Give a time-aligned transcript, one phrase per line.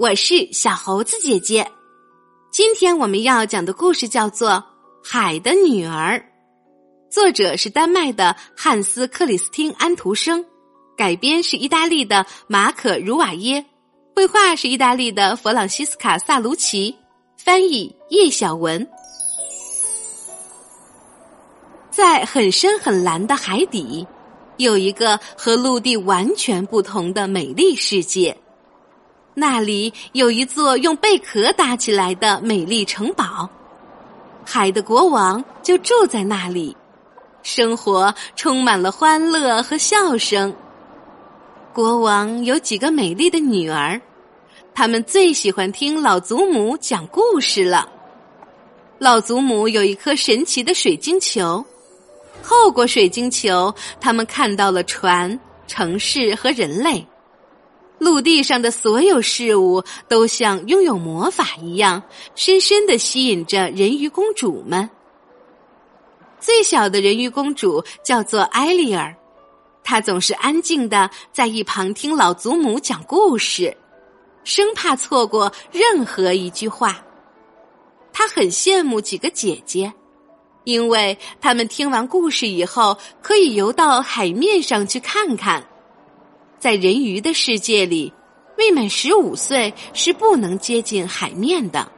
[0.00, 1.70] 我是小猴子姐姐。
[2.50, 4.52] 今天我们要讲的故事叫做
[5.04, 6.16] 《海的女儿》，
[7.10, 10.42] 作者是丹麦的汉斯·克里斯汀·安徒生，
[10.96, 13.62] 改编是意大利的马可·茹瓦耶，
[14.16, 16.96] 绘画是意大利的弗朗西斯卡·萨卢奇，
[17.36, 18.88] 翻译叶小文。
[21.90, 24.06] 在很深很蓝的海底，
[24.56, 28.34] 有一个和陆地完全不同的美丽世界。
[29.34, 33.48] 那里有一座用贝壳搭起来的美丽城堡，
[34.44, 36.76] 海的国王就住在那里，
[37.42, 40.54] 生活充满了欢乐和笑声。
[41.72, 44.00] 国王有几个美丽的女儿，
[44.74, 47.88] 他们最喜欢听老祖母讲故事了。
[48.98, 51.64] 老祖母有一颗神奇的水晶球，
[52.42, 57.06] 透过水晶球，他们看到了船、城市和人类。
[58.00, 62.02] 陆地上的所有事物都像拥有魔法一样，
[62.34, 64.88] 深深的吸引着人鱼公主们。
[66.40, 69.14] 最小的人鱼公主叫做艾丽尔，
[69.84, 73.76] 她总是安静的在一旁听老祖母讲故事，
[74.44, 77.04] 生怕错过任何一句话。
[78.14, 79.92] 她很羡慕几个姐姐，
[80.64, 85.62] 因为她们听完故事以后可以游到海面上去看看。
[86.60, 88.12] 在人鱼的世界里，
[88.58, 91.90] 未满十五岁是不能接近海面的。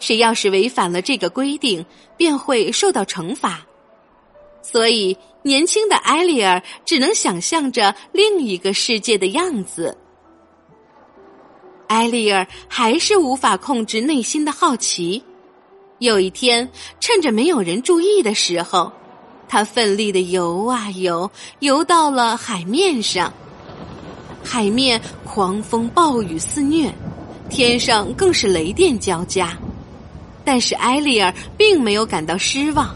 [0.00, 1.84] 谁要是违反了这个规定，
[2.16, 3.60] 便会受到惩罚。
[4.62, 9.96] 所以，年轻的艾丽尔只能想象着另一个世界的样子。
[11.86, 15.22] 艾丽尔还是无法控制内心的好奇。
[15.98, 18.90] 有一天，趁着没有人注意的时候，
[19.46, 23.30] 他奋力的游啊游，游到了海面上。
[24.44, 26.94] 海面狂风暴雨肆虐，
[27.48, 29.56] 天上更是雷电交加。
[30.44, 32.94] 但是埃利尔并没有感到失望，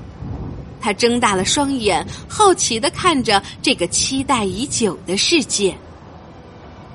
[0.80, 5.74] 他睁大了双眼，好奇的看着这个期待已久的世界。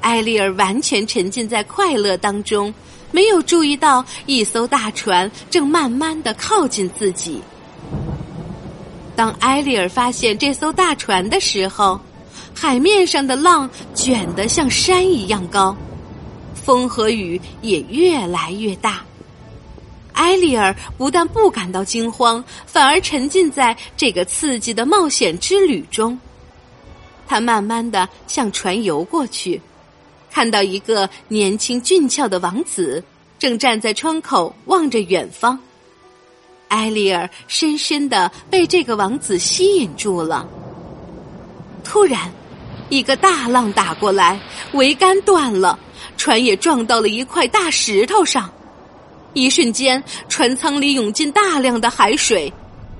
[0.01, 2.71] 埃利尔完全沉浸在快乐当中，
[3.11, 7.41] 没有注意到一艘大船正慢慢的靠近自己。
[9.15, 11.99] 当埃利尔发现这艘大船的时候，
[12.55, 15.75] 海面上的浪卷得像山一样高，
[16.53, 19.03] 风和雨也越来越大。
[20.13, 26.17] 埃利尔不但不感到惊慌，反而沉浸在这个刺激的冒险之旅中。
[27.27, 29.59] 他慢慢的向船游过去，
[30.31, 33.03] 看到一个年轻俊俏的王子
[33.39, 35.59] 正站在窗口望着远方。
[36.69, 40.47] 埃利尔深深的被这个王子吸引住了。
[41.83, 42.31] 突然。
[42.93, 44.39] 一个大浪打过来，
[44.73, 45.79] 桅杆断了，
[46.15, 48.47] 船也撞到了一块大石头上。
[49.33, 52.53] 一瞬间，船舱里涌进大量的海水，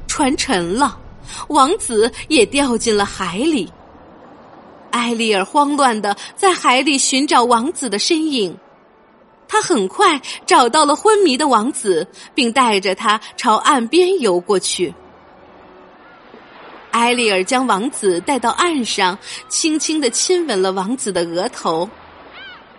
[0.08, 0.98] 船沉了，
[1.50, 3.72] 王子也掉进了海里。
[4.90, 8.58] 艾丽尔慌乱的在海里寻找王子的身影，
[9.48, 14.92] 他很快找到了昏迷的王子，并带着他朝岸边游过去。
[16.94, 19.18] 艾丽尔将王子带到岸上，
[19.50, 21.90] 轻轻的亲吻了王子的额头。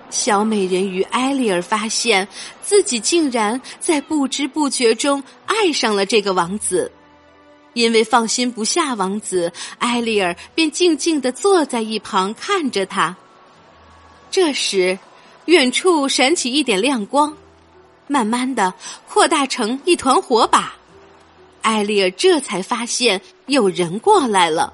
[0.09, 2.27] 小美人鱼艾丽尔发现
[2.63, 6.91] 自己竟然在不知不觉中爱上了这个王子。
[7.73, 13.17] 因为放心不下王子，艾丽尔便静静的坐在一旁看着他。
[14.31, 14.97] 这时，
[15.47, 17.37] 远处闪起一点亮光，
[18.07, 18.73] 慢慢的
[19.09, 20.73] 扩大成一团火把。
[21.63, 24.72] 艾丽尔这才发现有人过来了，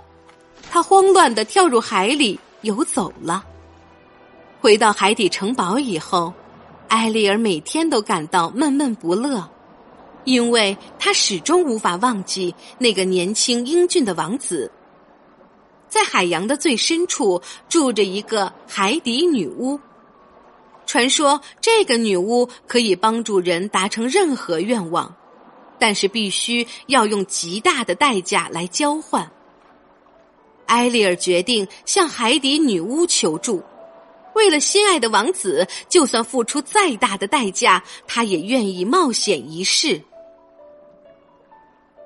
[0.71, 3.45] 他慌乱的跳入海里游走了。
[4.61, 6.33] 回到海底城堡以后，
[6.87, 9.49] 艾丽尔每天都感到闷闷不乐，
[10.25, 14.71] 因为他始终无法忘记那个年轻英俊的王子。
[15.89, 19.81] 在海洋的最深处住着一个海底女巫，
[20.87, 25.13] 传说这个女巫可以帮助人达成任何愿望。
[25.81, 29.29] 但是必须要用极大的代价来交换。
[30.67, 33.61] 埃利尔决定向海底女巫求助，
[34.37, 40.01] 为了心爱的王子，就算付出再大的代价，他也愿意冒险一试。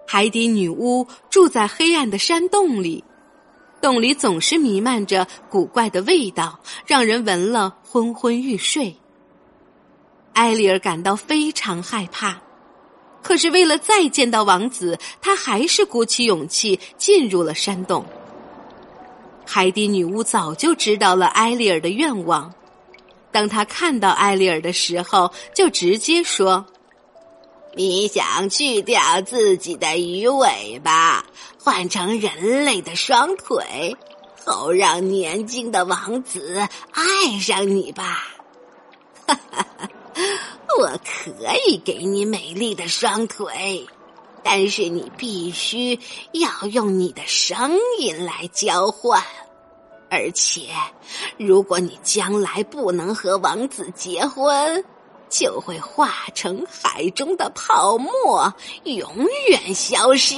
[0.06, 3.03] 海底女巫住在黑暗的山洞里，
[3.82, 8.97] 洞里总是弥漫着古怪的味道，让人闻了昏昏欲睡。
[10.35, 12.41] 埃利尔感到非常害怕。
[13.25, 18.05] 可是，为了再见到王子，他还是鼓起勇气进入了山洞。
[19.47, 22.53] 海底女巫早就知道了埃利尔的愿望，
[23.32, 26.65] 当他看到埃丽尔的时候，就直接说
[27.75, 31.25] ：“你想去掉自己的鱼尾巴，
[31.59, 33.97] 换成人类的双腿，
[34.44, 38.29] 好让年轻的王子爱上你吧？”
[39.27, 39.88] 哈哈哈，
[40.79, 41.33] 我可
[41.67, 43.87] 以给你美丽的双腿，
[44.43, 45.99] 但是你必须
[46.33, 49.23] 要用你的声音来交换。
[50.11, 50.69] 而且，
[51.37, 54.85] 如果你将来不能和王子结婚，
[55.29, 60.37] 就会化成海中的泡沫，永远消失。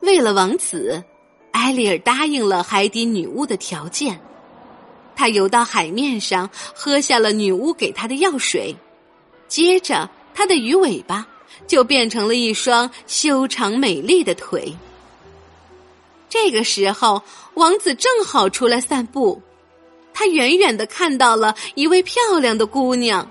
[0.00, 1.02] 为了王子，
[1.52, 4.20] 埃利尔答应了海底女巫的条件。
[5.18, 8.76] 他游到海面上，喝下了女巫给他的药水，
[9.48, 11.26] 接着他的鱼尾巴
[11.66, 14.72] 就变成了一双修长美丽的腿。
[16.28, 17.20] 这个时候，
[17.54, 19.42] 王子正好出来散步，
[20.14, 23.28] 他远远的看到了一位漂亮的姑娘，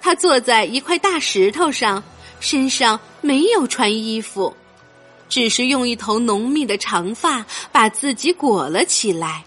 [0.00, 2.00] 她坐在一块大石头上，
[2.38, 4.54] 身上没有穿衣服，
[5.28, 9.44] 只是用一头浓密的长发把自己裹了起来。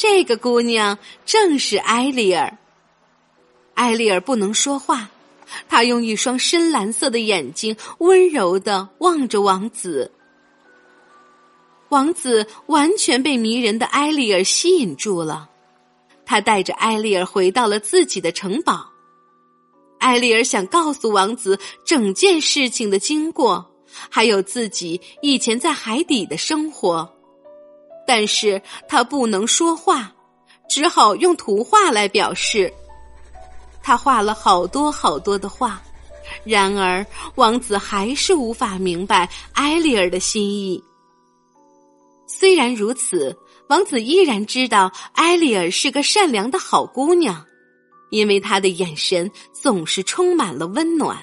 [0.00, 2.56] 这个姑娘正是艾丽尔。
[3.74, 5.10] 艾丽尔不能说话，
[5.68, 10.10] 她用一双深蓝色的眼睛温柔的望着王子。
[11.90, 15.50] 王子完全被迷人的艾丽尔吸引住了，
[16.24, 18.90] 他带着艾丽尔回到了自己的城堡。
[19.98, 23.70] 艾丽尔想告诉王子整件事情的经过，
[24.08, 27.06] 还有自己以前在海底的生活，
[28.12, 30.12] 但是他不能说话，
[30.68, 32.72] 只好用图画来表示。
[33.80, 35.80] 他画了好多好多的画，
[36.42, 40.82] 然而王子还是无法明白艾丽尔的心意。
[42.26, 47.46] 虽然如此，王子依然知道艾丽尔是个善良的好姑娘，
[48.10, 51.16] 因为她的眼神总是充满了温暖。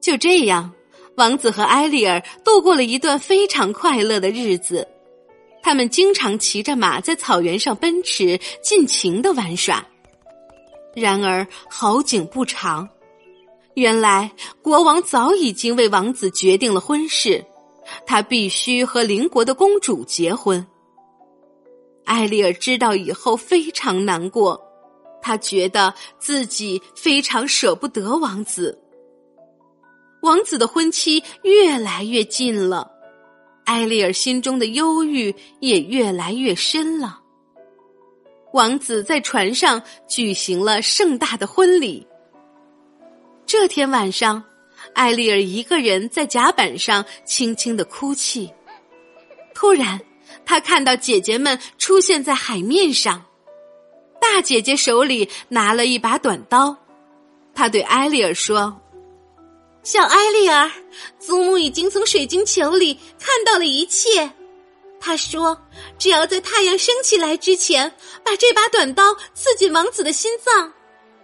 [0.00, 0.72] 就这样，
[1.22, 4.88] 王子和艾丽尔度过了一段非常快乐的日子。
[5.62, 9.86] 他们经常骑着马在草原上奔驰，尽情的玩耍。
[10.96, 12.88] 然而好景不长，
[13.74, 14.32] 原来
[14.62, 17.44] 国王早已经为王子决定了婚事。
[18.04, 20.66] 他必须和邻国的公主结婚。
[22.04, 24.60] 艾丽尔知道以后非常难过，
[25.22, 28.81] 他觉得自己非常舍不得王子。
[30.22, 32.88] 王子的婚期越来越近了，
[33.64, 37.20] 艾丽尔心中的忧郁也越来越深了。
[38.52, 42.06] 王子在船上举行了盛大的婚礼。
[43.46, 44.42] 这天晚上。
[44.94, 48.52] 艾丽尔一个人在甲板上轻轻的哭泣。
[49.54, 50.00] 突然，
[50.44, 53.24] 她看到姐姐们出现在海面上。
[54.20, 56.76] 大姐姐手里拿了一把短刀，
[57.54, 58.76] 她对艾丽尔说
[59.82, 60.70] ：“小艾丽尔，
[61.18, 64.30] 祖母已经从水晶球里看到了一切。
[65.00, 65.60] 她说，
[65.98, 67.92] 只要在太阳升起来之前
[68.22, 70.72] 把这把短刀刺进王子的心脏，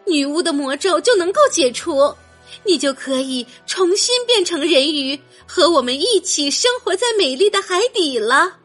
[0.07, 2.15] 女巫的魔咒就能够解除。”
[2.65, 8.57] 你就可以重新变成人鱼，和我们一起生活在美丽的海底了。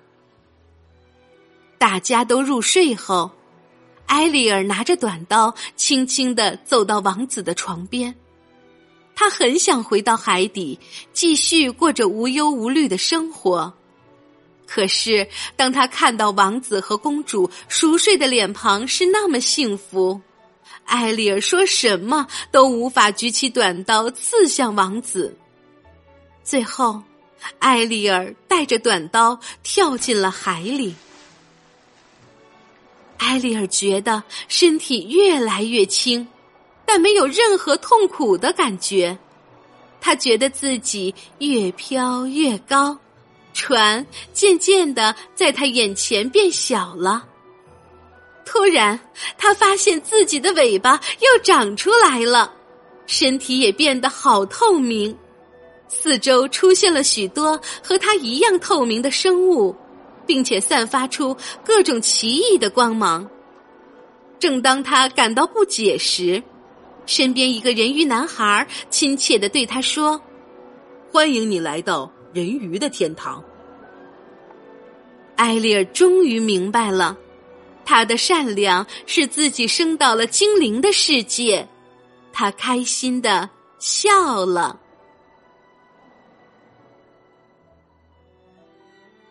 [1.78, 3.30] 大家都入睡后，
[4.08, 8.14] 埃丽尔拿着短刀，轻轻的走到王子的床边。
[9.16, 10.80] 他很想回到海底，
[11.14, 13.74] 继续过着无忧无虑的生活。
[14.66, 20.20] 可是，当他看到王子和公主熟睡的脸庞是那么幸福。
[20.86, 25.38] 艾丽尔说什么都无法举起短刀刺向王子。
[26.44, 27.02] 最后，
[27.60, 30.96] 艾丽尔带着短刀跳进了海里。
[33.18, 36.28] 艾丽尔觉得身体越来越轻，
[36.86, 39.18] 但没有任何痛苦的感觉。
[40.02, 42.98] 他觉得自己越飘越高，
[43.54, 47.26] 船渐渐的在他眼前变小了。
[48.46, 49.00] 突然，
[49.38, 52.54] 他发现自己的尾巴又长出来了，
[53.08, 55.18] 身体也变得好透明，
[55.88, 59.74] 四周出现了许多和他一样透明的生物，
[60.26, 63.28] 并且散发出各种奇异的光芒。
[64.38, 66.44] 正当他感到不解时，
[67.06, 70.22] 身边一个人鱼男孩亲切的对他说
[71.12, 73.44] ：“欢迎你来到人鱼的天堂。”
[75.36, 77.18] 艾丽尔终于明白了。
[77.86, 81.68] 他的善良使自己升到了精灵的世界，
[82.32, 84.80] 他开心的笑了。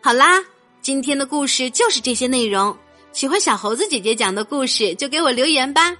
[0.01, 0.39] 好啦，
[0.81, 2.77] 今天的故事就是这些内容。
[3.11, 5.97] 喜欢小猴子姐姐讲的故事，就给我留言吧。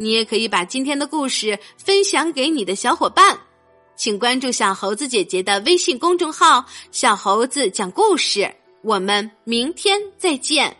[0.00, 3.38] 你也可以把今天的故事分享给你的小伙伴，
[3.96, 8.50] 请关注小猴子姐姐的微信公众号“小猴子讲故事”。
[8.82, 10.74] 我们明天再见。